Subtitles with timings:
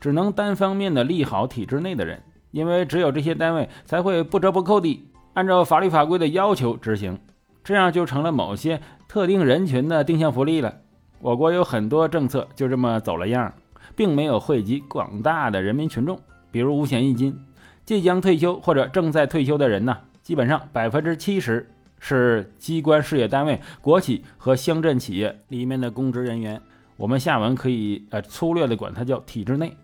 [0.00, 7.18] 只能单方面的利好体制内的人，因为只有这些单位才会不折不扣地按照法律法规的要求执行，
[7.62, 10.74] 这样就成了某些特定人群的定向福利了。
[11.20, 13.52] 我国有很多政策就这么走了样，
[13.94, 16.18] 并没有惠及广大的人民群众，
[16.50, 17.38] 比如五险一金，
[17.84, 21.70] 即将退休或者正在退休的人呢，基本上百分之七十。
[22.02, 26.58] 是机关事业单位、国企和乡镇企业里面的公职人员，
[26.96, 29.76] 我们下文可以呃粗略的管它叫体制内。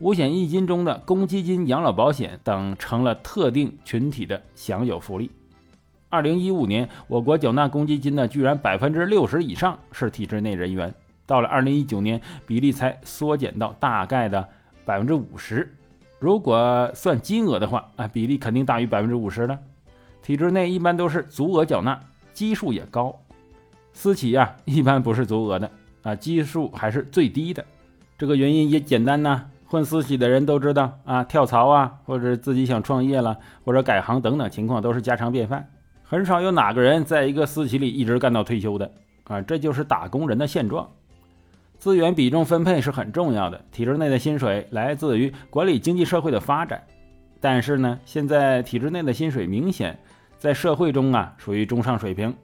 [0.00, 5.30] 五险一金中的公积金、养老保险等成了特定群体的享有福利。
[6.08, 10.94] 二零一五年，我国缴纳公积金的居然百分之六十以上是体制内人员，
[11.26, 14.48] 到了二零一九年，比例才缩减到大概的
[14.86, 15.70] 百分之五十。
[16.18, 19.58] 如果算金额的话，啊，比例肯定大于百分之五十了。
[20.22, 22.00] 体制内一般都是足额缴纳，
[22.32, 23.20] 基数也高；
[23.92, 25.70] 私企呀，一般不是足额的
[26.02, 27.62] 啊，基数还是最低的。
[28.16, 35.64] 这个原因也简单呐，混私企的人都知道啊，跳槽啊，或者自己想创业了，或者改行等等情况都是家常便饭，
[36.02, 38.90] 很少有哪个人在一个私企里一直干到退休的
[39.28, 40.90] 啊，这就是打工人的现状。
[41.78, 46.82] 资源比重分配是很重要的，体制内的薪水来自于管理经济社会的发展，
[47.40, 49.96] 但是呢，现在体制内的薪水明显。
[50.36, 52.34] 在社会中啊，属于中上水平，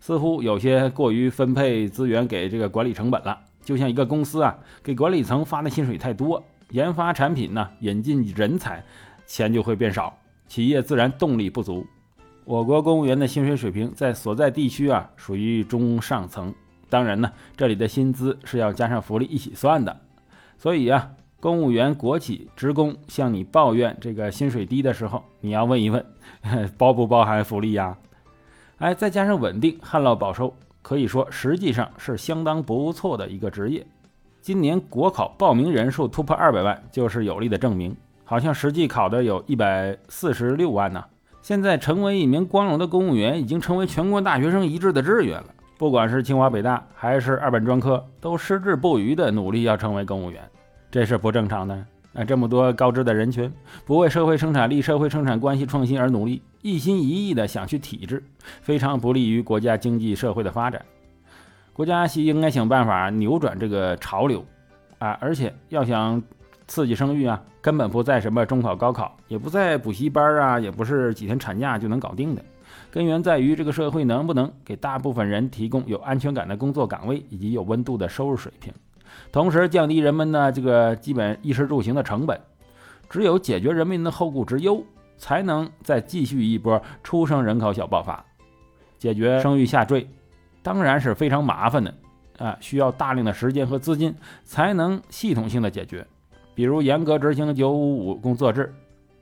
[0.00, 3.38] 似乎有些过于分配资源给这个管理成本了。
[3.62, 8.84] 就像一个公司啊，给管理层发的薪水太多，研发产品呢，引进人才，
[9.26, 11.86] 钱就会变少，企业自然动力不足。
[12.44, 16.54] 我国公务员的薪水水平在所在地区啊，属于中上层。
[16.90, 20.00] 当然呢，这里的薪资是要加上福利一起算的。
[20.56, 21.10] 所以啊，
[21.40, 26.04] 公务员、国企职工向你抱怨这个薪水低的时候，你要问一问。
[26.78, 27.96] 包不包含福利呀？
[28.78, 33.86] 哎，再加上稳定、旱涝保收，可以说实际上是相当不错的一个职业。
[34.40, 37.96] 今年国考报名人数突破二百万，就是有力的证明。
[38.24, 41.04] 好像实际考的有一百四十六万呢。
[41.40, 45.46] 现在成为一名光荣的公务员，已经成为全国大学生一致的志愿了。
[45.78, 50.42] 不管是清华北大还是二本专科，都矢志不渝的努力要成为公务员，
[50.90, 51.86] 这是不正常的。
[52.12, 53.52] 那，这么多高知的人群，
[53.86, 58.22] 不为社会生产力、社会生产关系创新而努力，一心一意的想去体制，
[58.60, 60.84] 非常不利于国家经济社会的发展。
[61.78, 64.44] 国家系应该想办法扭转这个潮流，
[64.98, 66.20] 啊，而且要想
[66.66, 72.44] 刺激生育啊，根本不在什么中考、高考，也不在补习班啊，也不是几天产假就能搞定的。
[72.90, 78.74] 根源在于这个社会能不能给大部分人提供有安全感的工作岗位以及有温度的收入水平。
[79.30, 82.40] 同时降低人们的这个基本衣食住行的成本，
[83.08, 84.82] 只有解决人民的后顾之忧，
[85.16, 88.24] 才能再继续一波出生人口小爆发。
[88.98, 90.10] 解决生育下坠，
[90.62, 91.94] 当然是非常麻烦的
[92.38, 94.14] 啊，需要大量的时间和资金
[94.44, 96.06] 才能系统性的解决。
[96.54, 98.74] 比如严格执行九五五工作制，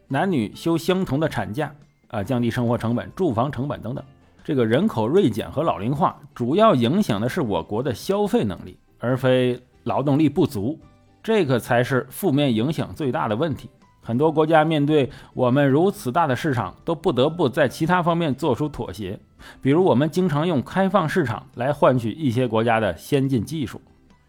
[0.08, 1.72] 男女休相同的产假
[2.08, 4.04] 啊，降低生活成本、住房成本等等。
[4.44, 9.60] 这个人口锐减和老龄化，主要影响的是我国的消费能力，而非。
[9.86, 10.76] 劳动力不足，
[11.22, 13.70] 这个才是负面影响最大的问题。
[14.02, 19.16] 很多国家面对我们如此大的市场，都不得不在其他方面做出妥协。
[19.60, 23.80] 比如，我们经常用开放市场来换取一些国家的先进技术。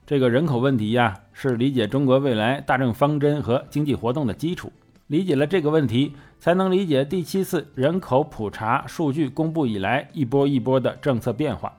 [0.05, 4.71] 这个人口问题呀，是理解中国未来大政方针和经济活动的基础。
[5.07, 11.73] 理解了这个问题，才能理解第七次人口普查数据公布以来一波一波的政策变化。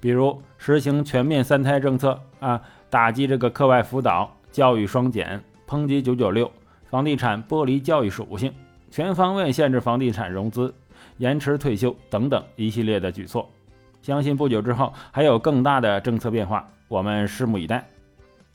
[0.00, 2.60] 比如，实行全面三胎政策啊。
[2.90, 6.50] 打击这个课外辅导、教育双减、抨击九九六、
[6.86, 8.52] 房地产剥离教育属性、
[8.90, 10.74] 全方位限制房地产融资、
[11.20, 13.46] 延迟退休等等一系列的举措，
[14.00, 17.86] 相信不久之后还有更大的政策变化，我们拭目以待。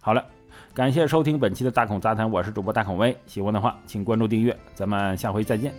[0.01, 0.25] 好了，
[0.73, 5.71] 感谢收听本期的大孔杂谈，我是主播大孔威，喜欢的话请关注订阅，咱们下回再见。